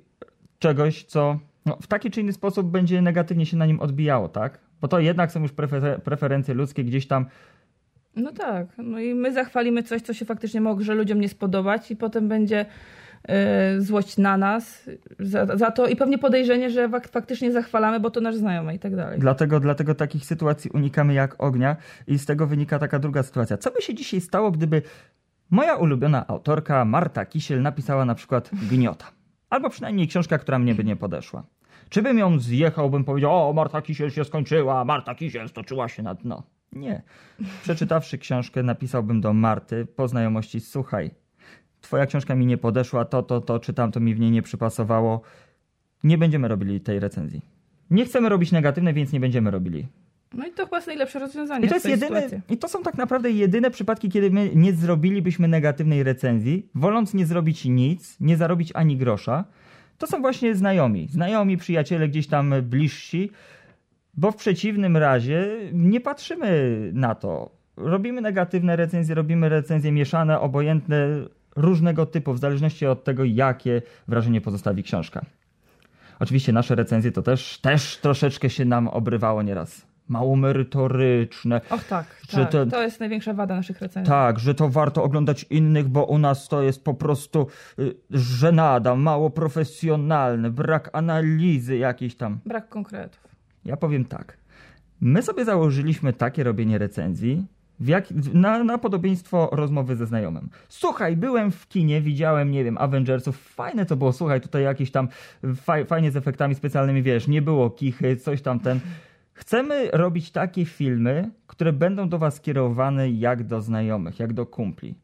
[0.59, 4.59] czegoś, co no, w taki czy inny sposób będzie negatywnie się na nim odbijało, tak?
[4.81, 7.25] Bo to jednak są już prefer preferencje ludzkie gdzieś tam.
[8.15, 11.95] No tak, no i my zachwalimy coś, co się faktycznie może ludziom nie spodobać i
[11.95, 12.65] potem będzie
[13.77, 18.35] złość na nas za, za, to i pewnie podejrzenie, że faktycznie zachwalamy, bo to nasz
[18.35, 19.19] znajomy i tak dalej.
[19.19, 21.75] Dlatego, dlatego takich sytuacji unikamy jak ognia
[22.07, 23.57] i z tego wynika taka druga sytuacja.
[23.57, 24.81] Co by się dzisiaj stało, gdyby
[25.49, 29.05] moja ulubiona autorka Marta Kisiel napisała na przykład Gniota?
[29.49, 31.43] Albo przynajmniej książka, która mnie by nie podeszła.
[31.89, 36.03] Czy bym ją zjechał, bym powiedział, o, Marta Kisiel się skończyła, Marta Kisiel stoczyła się
[36.03, 36.43] na dno.
[36.71, 37.01] Nie.
[37.63, 41.11] Przeczytawszy książkę, napisałbym do Marty po znajomości, słuchaj,
[41.81, 45.21] twoja książka mi nie podeszła, to, to, to, czy tamto mi w niej nie przypasowało.
[46.03, 47.41] Nie będziemy robili tej recenzji.
[47.89, 49.87] Nie chcemy robić negatywne, więc nie będziemy robili.
[50.33, 51.65] No i to chyba jest najlepsze rozwiązanie.
[51.65, 55.47] I to, jest jedyne, I to są tak naprawdę jedyne przypadki, kiedy my nie zrobilibyśmy
[55.47, 59.45] negatywnej recenzji, woląc nie zrobić nic, nie zarobić ani grosza.
[59.97, 61.07] To są właśnie znajomi.
[61.07, 63.31] Znajomi, przyjaciele gdzieś tam bliżsi,
[64.13, 67.51] bo w przeciwnym razie nie patrzymy na to.
[67.77, 71.07] Robimy negatywne recenzje, robimy recenzje mieszane, obojętne,
[71.55, 75.25] różnego typu, w zależności od tego, jakie wrażenie pozostawi książka.
[76.19, 79.85] Oczywiście nasze recenzje to też, też troszeczkę się nam obrywało nieraz.
[80.07, 81.61] Mało merytoryczne.
[81.69, 82.51] Och tak, tak.
[82.51, 84.09] To, to jest największa wada naszych recenzji.
[84.09, 87.47] Tak, że to warto oglądać innych, bo u nas to jest po prostu
[87.79, 92.39] y, żenada, mało profesjonalne, brak analizy jakiejś tam.
[92.45, 93.27] Brak konkretów.
[93.65, 94.37] Ja powiem tak.
[95.01, 97.45] My sobie założyliśmy takie robienie recenzji,
[97.81, 100.49] jak, na, na podobieństwo rozmowy ze znajomym.
[100.69, 105.07] Słuchaj, byłem w kinie, widziałem, nie wiem, Avengersów, fajne to było, słuchaj, tutaj jakieś tam
[105.55, 108.79] faj, fajnie z efektami specjalnymi, wiesz, nie było kichy, coś tam ten.
[109.33, 114.95] Chcemy robić takie filmy, które będą do was kierowane jak do znajomych, jak do kumpli.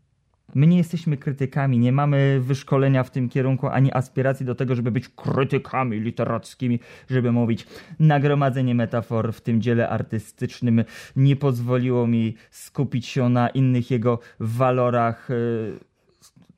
[0.56, 4.92] My nie jesteśmy krytykami, nie mamy wyszkolenia w tym kierunku ani aspiracji do tego, żeby
[4.92, 6.80] być krytykami literackimi,
[7.10, 7.68] żeby mówić.
[8.00, 10.84] Nagromadzenie metafor w tym dziele artystycznym
[11.16, 15.32] nie pozwoliło mi skupić się na innych jego walorach.
[15.32, 15.36] E,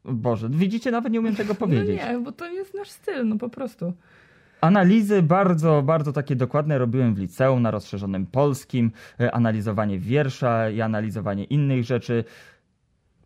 [0.06, 2.02] Boże, widzicie, nawet nie umiem tego no powiedzieć.
[2.06, 3.94] No nie, bo to jest nasz styl, no po prostu.
[4.62, 10.82] Analizy bardzo, bardzo takie dokładne robiłem w liceum na rozszerzonym polskim, e, analizowanie wiersza i
[10.82, 12.24] analizowanie innych rzeczy.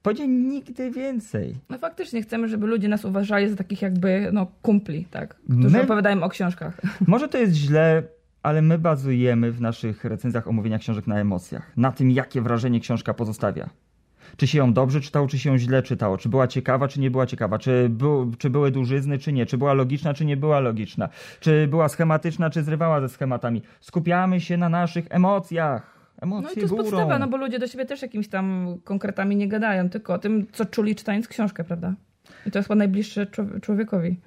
[0.04, 1.56] Powiedział nigdy więcej.
[1.70, 5.36] No faktycznie chcemy, żeby ludzie nas uważali za takich jakby no, kumpli, tak?
[5.36, 5.82] Którzy my...
[5.82, 6.82] opowiadają o książkach.
[7.08, 8.04] Może to jest źle,
[8.44, 11.78] ale my bazujemy w naszych recenzjach omówienia książek na emocjach.
[11.78, 13.70] Na tym, jakie wrażenie książka pozostawia.
[14.38, 16.18] Czy się ją dobrze czytało, czy się ją źle czytało?
[16.18, 17.60] Czy była ciekawa, czy nie była ciekawa?
[17.60, 19.46] Czy, był, czy były dużyzny, czy nie?
[19.46, 21.10] Czy była logiczna, czy nie była logiczna?
[21.40, 23.62] Czy była schematyczna, czy zrywała ze schematami?
[23.82, 25.93] Skupiamy się na naszych emocjach
[26.24, 26.84] emocje No i to jest górą.
[26.84, 30.48] podstawa, no bo ludzie do siebie też jakimiś tam konkretami nie gadają, tylko o tym,
[30.52, 31.94] co czuli czytając książkę, prawda?
[32.46, 33.28] I to jest chyba najbliższe
[33.62, 34.20] człowiekowi.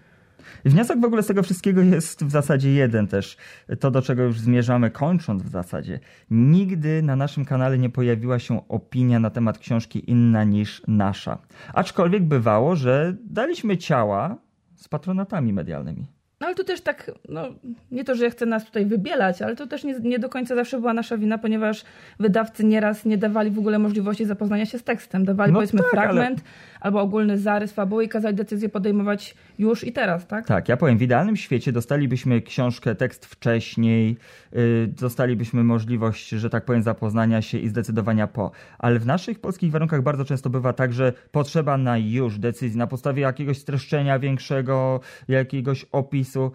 [0.65, 3.37] Wniosek w ogóle z tego wszystkiego jest w zasadzie jeden też.
[3.81, 6.01] To, do czego już zmierzamy, kończąc w zasadzie.
[6.31, 11.39] Nigdy na naszym kanale nie pojawiła się opinia na temat książki inna niż nasza.
[11.75, 14.37] Aczkolwiek bywało, że daliśmy ciała
[14.75, 16.07] z patronatami medialnymi.
[16.41, 17.49] No ale to też tak, no
[17.91, 20.81] nie to, że chcę nas tutaj wybielać, ale to też nie, nie, do końca zawsze
[20.81, 21.85] była nasza wina, ponieważ
[22.21, 25.25] wydawcy nieraz nie dawali w ogóle możliwości zapoznania się z tekstem.
[25.25, 26.76] Dawali no powiedzmy tak, fragment ale...
[26.81, 30.47] albo ogólny zarys fabuły i kazali decyzję podejmować już i teraz, tak?
[30.47, 34.17] Tak, ja powiem, w idealnym świecie dostalibyśmy książkę, tekst wcześniej,
[34.53, 38.51] yy, dostalibyśmy możliwość, że tak powiem, zapoznania się i zdecydowania po.
[38.79, 42.87] Ale w naszych polskich warunkach bardzo często bywa tak, że potrzeba na już decyzji, na
[42.87, 46.53] podstawie jakiegoś streszczenia większego, jakiegoś opisu,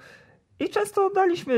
[0.65, 1.56] i często daliśmy,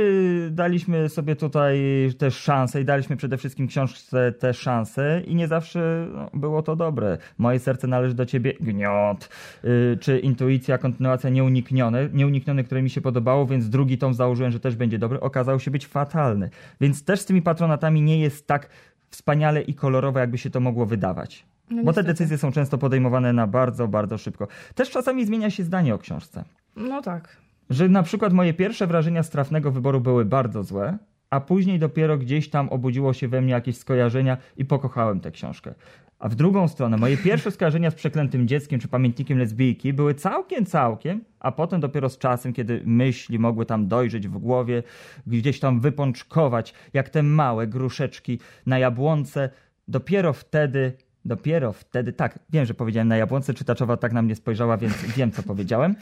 [0.51, 1.79] daliśmy sobie tutaj
[2.17, 6.75] też szansę i daliśmy przede wszystkim książce te szanse i nie zawsze no, było to
[6.75, 7.17] dobre.
[7.37, 9.29] Moje serce należy do ciebie, gniot,
[9.63, 14.59] yy, czy intuicja, kontynuacja nieuniknione, nieuniknione, które mi się podobało, więc drugi tom założyłem, że
[14.59, 16.49] też będzie dobry, okazał się być fatalny.
[16.81, 18.69] Więc też z tymi patronatami nie jest tak
[19.09, 21.45] wspaniale i kolorowe, jakby się to mogło wydawać.
[21.69, 24.47] No Bo te decyzje są często podejmowane na bardzo, bardzo szybko.
[24.75, 26.43] Też czasami zmienia się zdanie o książce.
[26.75, 30.97] No tak że na przykład moje pierwsze wrażenia z trafnego wyboru były bardzo złe,
[31.30, 35.73] a później dopiero gdzieś tam obudziło się we mnie jakieś skojarzenia i pokochałem tę książkę.
[36.19, 40.65] A w drugą stronę, moje pierwsze skojarzenia z przeklętym dzieckiem czy pamiętnikiem lesbijki były całkiem,
[40.65, 44.84] całkiem, a potem dopiero z czasem, kiedy myśli mogły tam dojrzeć w głowie,
[45.28, 49.49] gdzieś tam wypączkować, jak te małe gruszeczki na jabłonce,
[49.88, 50.93] dopiero wtedy
[51.25, 55.31] Dopiero wtedy, tak, wiem, że powiedziałem na jabłonce, czytaczowa tak na mnie spojrzała, więc wiem,
[55.31, 55.95] co powiedziałem.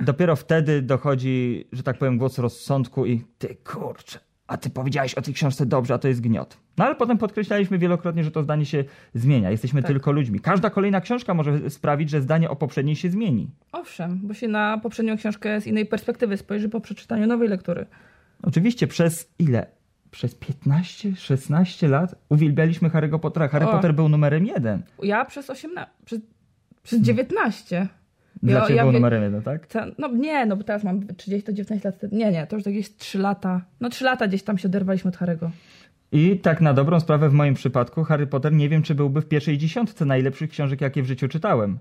[0.00, 5.22] Dopiero wtedy dochodzi, że tak powiem, głos rozsądku i ty kurczę, a ty powiedziałeś o
[5.22, 6.56] tej książce dobrze, a to jest gniot.
[6.78, 9.50] No ale potem podkreślaliśmy wielokrotnie, że to zdanie się zmienia.
[9.50, 9.90] Jesteśmy tak.
[9.90, 10.40] tylko ludźmi.
[10.40, 13.50] Każda kolejna książka może sprawić, że zdanie o poprzedniej się zmieni.
[13.72, 17.86] Owszem, bo się na poprzednią książkę z innej perspektywy spojrzy po przeczytaniu nowej lektury.
[18.42, 19.79] Oczywiście przez ile?
[20.10, 23.48] Przez 15-16 lat uwielbialiśmy Harry'ego Pottera.
[23.48, 23.72] Harry o.
[23.72, 24.82] Potter był numerem jeden.
[25.02, 26.20] Ja przez 18, przez,
[26.82, 27.88] przez 19.
[28.42, 29.66] Dla ja, ja był numerem jeden, tak?
[29.66, 32.12] Ta, no nie, no bo teraz mam 30 to 19 lat.
[32.12, 33.62] Nie, nie, to już jakieś 3 lata.
[33.80, 35.50] No 3 lata gdzieś tam się oderwaliśmy od Harry'ego.
[36.12, 39.28] I tak na dobrą sprawę w moim przypadku Harry Potter nie wiem, czy byłby w
[39.28, 41.78] pierwszej dziesiątce najlepszych książek, jakie w życiu czytałem.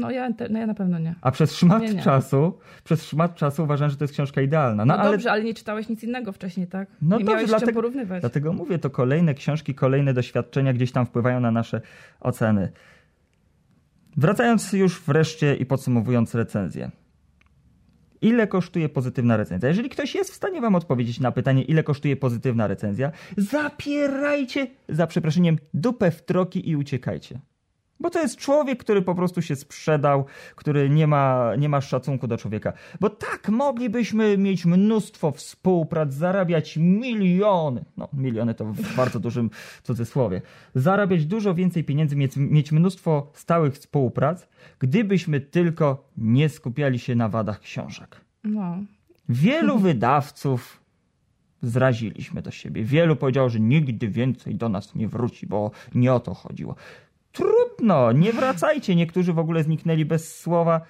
[0.00, 1.14] No ja, no ja na pewno nie.
[1.20, 2.02] A przez szmat nie, nie.
[2.02, 4.84] czasu, przez szmat czasu uważam, że to jest książka idealna.
[4.84, 5.12] No, no ale...
[5.12, 6.88] dobrze, ale nie czytałeś nic innego wcześniej, tak?
[7.02, 8.20] No nie dobrze, miałeś dlatego, porównywać.
[8.20, 11.80] Dlatego mówię, to kolejne książki, kolejne doświadczenia gdzieś tam wpływają na nasze
[12.20, 12.72] oceny.
[14.16, 16.90] Wracając już wreszcie i podsumowując recenzję.
[18.20, 19.68] Ile kosztuje pozytywna recenzja?
[19.68, 25.06] Jeżeli ktoś jest w stanie wam odpowiedzieć na pytanie, ile kosztuje pozytywna recenzja, zapierajcie, za
[25.06, 27.40] przeproszeniem, dupę w troki i uciekajcie.
[28.00, 32.26] Bo to jest człowiek, który po prostu się sprzedał, który nie ma, nie ma szacunku
[32.26, 32.72] do człowieka.
[33.00, 39.50] Bo tak, moglibyśmy mieć mnóstwo współprac, zarabiać miliony, no miliony to w bardzo dużym
[39.82, 40.42] cudzysłowie,
[40.74, 47.28] zarabiać dużo więcej pieniędzy, mieć, mieć mnóstwo stałych współprac, gdybyśmy tylko nie skupiali się na
[47.28, 48.20] wadach książek.
[48.44, 48.76] No.
[49.28, 50.80] Wielu wydawców
[51.62, 52.84] zraziliśmy do siebie.
[52.84, 56.74] Wielu powiedziało, że nigdy więcej do nas nie wróci, bo nie o to chodziło.
[57.36, 58.96] Trudno, nie wracajcie.
[58.96, 60.80] Niektórzy w ogóle zniknęli bez słowa.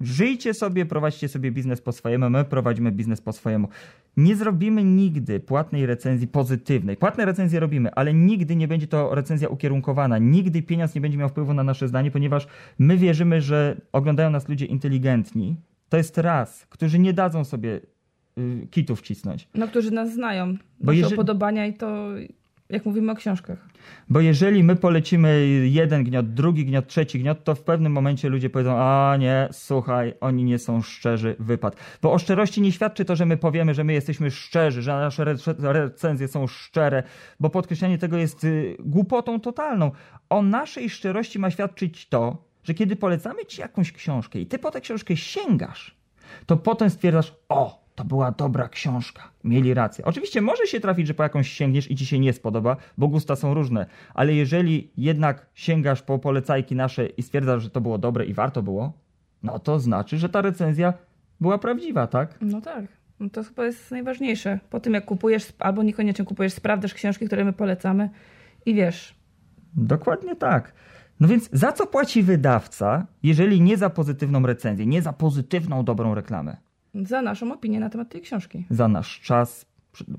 [0.00, 3.68] Żyjcie sobie, prowadźcie sobie biznes po swojemu, my prowadzimy biznes po swojemu.
[4.16, 6.96] Nie zrobimy nigdy płatnej recenzji pozytywnej.
[6.96, 10.18] Płatne recenzje robimy, ale nigdy nie będzie to recenzja ukierunkowana.
[10.18, 12.46] Nigdy pieniądz nie będzie miał wpływu na nasze zdanie, ponieważ
[12.78, 15.56] my wierzymy, że oglądają nas ludzie inteligentni.
[15.88, 17.80] To jest raz, którzy nie dadzą sobie
[18.38, 19.48] y, kitów cisnąć.
[19.54, 21.14] No, którzy nas znają, Bo jeżeli...
[21.14, 22.08] upodobania i to
[22.72, 23.58] jak mówimy o książkach.
[24.08, 28.50] Bo jeżeli my polecimy jeden gniot, drugi gniot, trzeci gniot, to w pewnym momencie ludzie
[28.50, 31.76] powiedzą, a nie, słuchaj, oni nie są szczerzy, wypad.
[32.02, 35.24] Bo o szczerości nie świadczy to, że my powiemy, że my jesteśmy szczerzy, że nasze
[35.58, 37.02] recenzje są szczere,
[37.40, 39.90] bo podkreślenie tego jest y, głupotą totalną.
[40.28, 44.70] O naszej szczerości ma świadczyć to, że kiedy polecamy ci jakąś książkę i ty po
[44.70, 45.96] tę książkę sięgasz,
[46.46, 49.22] to potem stwierdzasz, o, to była dobra książka.
[49.44, 50.04] Mieli rację.
[50.04, 53.36] Oczywiście może się trafić, że po jakąś sięgniesz i ci się nie spodoba, bo gusta
[53.36, 58.26] są różne, ale jeżeli jednak sięgasz po polecajki nasze i stwierdzasz, że to było dobre
[58.26, 58.92] i warto było,
[59.42, 60.92] no to znaczy, że ta recenzja
[61.40, 62.38] była prawdziwa, tak?
[62.40, 62.84] No tak.
[63.20, 64.58] No to chyba jest najważniejsze.
[64.70, 68.10] Po tym jak kupujesz, albo niekoniecznie kupujesz, sprawdzasz książki, które my polecamy
[68.66, 69.14] i wiesz.
[69.74, 70.72] Dokładnie tak.
[71.20, 76.14] No więc za co płaci wydawca, jeżeli nie za pozytywną recenzję, nie za pozytywną, dobrą
[76.14, 76.56] reklamę?
[76.94, 78.64] Za naszą opinię na temat tej książki.
[78.70, 79.66] Za nasz czas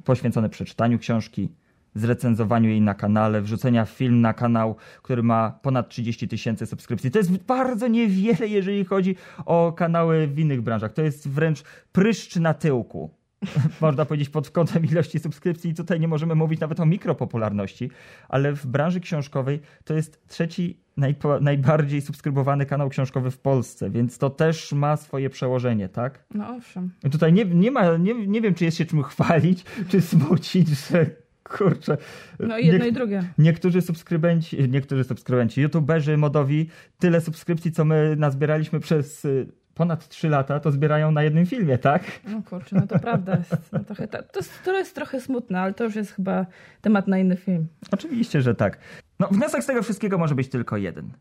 [0.04, 1.50] poświęcony przeczytaniu książki,
[1.96, 7.12] zrecenzowaniu jej na kanale, wrzucenia film na kanał, który ma ponad 30 tysięcy subskrypcji.
[7.12, 10.94] To jest bardzo niewiele, jeżeli chodzi o kanały w innych branżach.
[10.94, 13.10] To jest wręcz pryszcz na tyłku.
[13.82, 17.90] można powiedzieć, pod kątem ilości subskrypcji i tutaj nie możemy mówić nawet o mikropopularności,
[18.30, 24.18] ale w branży książkowej to jest trzeci najpo, najbardziej subskrybowany kanał książkowy w Polsce, więc
[24.18, 26.26] to też ma swoje przełożenie, tak?
[26.34, 26.90] No owszem.
[27.04, 30.68] I Tutaj nie, nie ma, nie, nie wiem, czy jest się czym chwalić, czy smucić,
[30.68, 31.06] że
[31.44, 31.98] kurczę.
[32.40, 33.24] No i jedno i drugie.
[33.38, 40.30] Niektórzy subskrybenci, niektórzy subskrybenci, youtuberzy modowi, tyle subskrypcji, co my nazbieraliśmy przez y, ponad 3
[40.30, 42.04] lata, to zbierają na jednym filmie, tak?
[42.28, 43.72] No kurczę, no to prawda jest.
[43.72, 43.94] No to,
[44.40, 46.46] jest, to jest trochę smutne, ale to już jest chyba
[46.82, 47.68] temat na inny film.
[47.92, 48.78] Oczywiście, że tak.
[49.20, 51.12] No, wniosek z tego wszystkiego może być tylko jeden.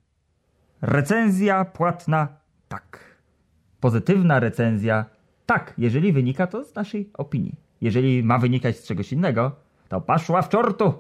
[0.83, 2.29] Recenzja płatna
[2.69, 3.17] tak.
[3.81, 5.05] Pozytywna recenzja
[5.47, 7.55] tak, jeżeli wynika to z naszej opinii.
[7.81, 9.57] Jeżeli ma wynikać z czegoś innego,
[9.89, 10.93] to paszła w czortu.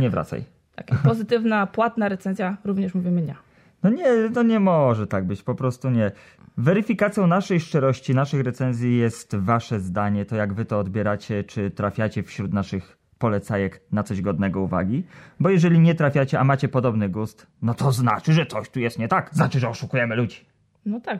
[0.00, 0.44] Nie wracaj.
[0.74, 3.34] Tak, pozytywna, płatna recenzja również mówimy nie.
[3.82, 6.12] No nie, to nie może tak być, po prostu nie.
[6.56, 12.22] Weryfikacją naszej szczerości, naszych recenzji jest wasze zdanie, to jak wy to odbieracie, czy trafiacie
[12.22, 15.04] wśród naszych polecajek na coś godnego uwagi.
[15.40, 18.98] Bo jeżeli nie trafiacie, a macie podobny gust, no to znaczy, że coś tu jest
[18.98, 19.34] nie tak.
[19.34, 20.46] Znaczy, że oszukujemy ludzi.
[20.86, 21.18] No tak.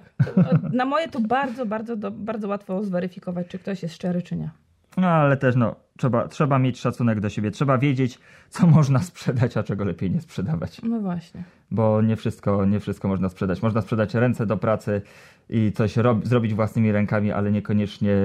[0.73, 4.51] Na moje to bardzo, bardzo, bardzo łatwo zweryfikować, czy ktoś jest szczery, czy nie.
[4.97, 9.57] No ale też no, trzeba, trzeba mieć szacunek do siebie, trzeba wiedzieć, co można sprzedać,
[9.57, 10.83] a czego lepiej nie sprzedawać.
[10.83, 11.43] No właśnie.
[11.71, 13.63] bo nie wszystko, nie wszystko można sprzedać.
[13.63, 15.03] Można sprzedać ręce do pracy
[15.51, 18.17] i coś rob, zrobić własnymi rękami, ale niekoniecznie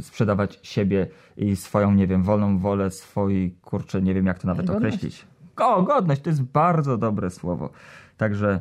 [0.00, 4.66] sprzedawać siebie i swoją, nie wiem, wolną wolę, swój, kurczę, nie wiem jak to nawet
[4.66, 4.96] Godność.
[4.96, 5.26] określić.
[5.56, 7.70] O, godność, to jest bardzo dobre słowo.
[8.16, 8.60] Także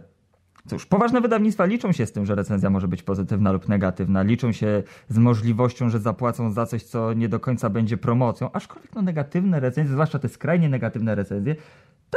[0.68, 4.22] Cóż, poważne wydawnictwa liczą się z tym, że recenzja może być pozytywna lub negatywna.
[4.22, 8.52] Liczą się z możliwością, że zapłacą za coś, co nie do końca będzie promocją.
[8.54, 11.56] Aczkolwiek no, negatywne recenzje, zwłaszcza te skrajnie negatywne recenzje,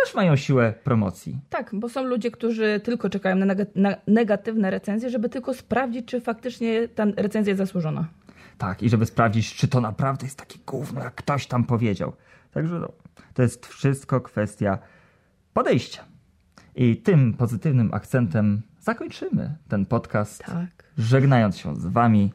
[0.05, 1.39] też mają siłę promocji.
[1.51, 6.07] Tak, bo są ludzie, którzy tylko czekają na, neg- na negatywne recenzje, żeby tylko sprawdzić,
[6.07, 8.07] czy faktycznie ta recenzja jest zasłużona.
[8.59, 12.13] Tak, i żeby sprawdzić, czy to naprawdę jest takie gówno, jak ktoś tam powiedział.
[12.51, 12.93] Także no,
[13.35, 14.79] to jest wszystko kwestia
[15.53, 16.05] podejścia.
[16.75, 20.67] I tym pozytywnym akcentem zakończymy ten podcast, Tak.
[20.99, 22.33] żegnając się z wami.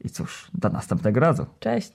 [0.00, 1.46] I cóż, do następnego razu.
[1.60, 1.92] Cześć.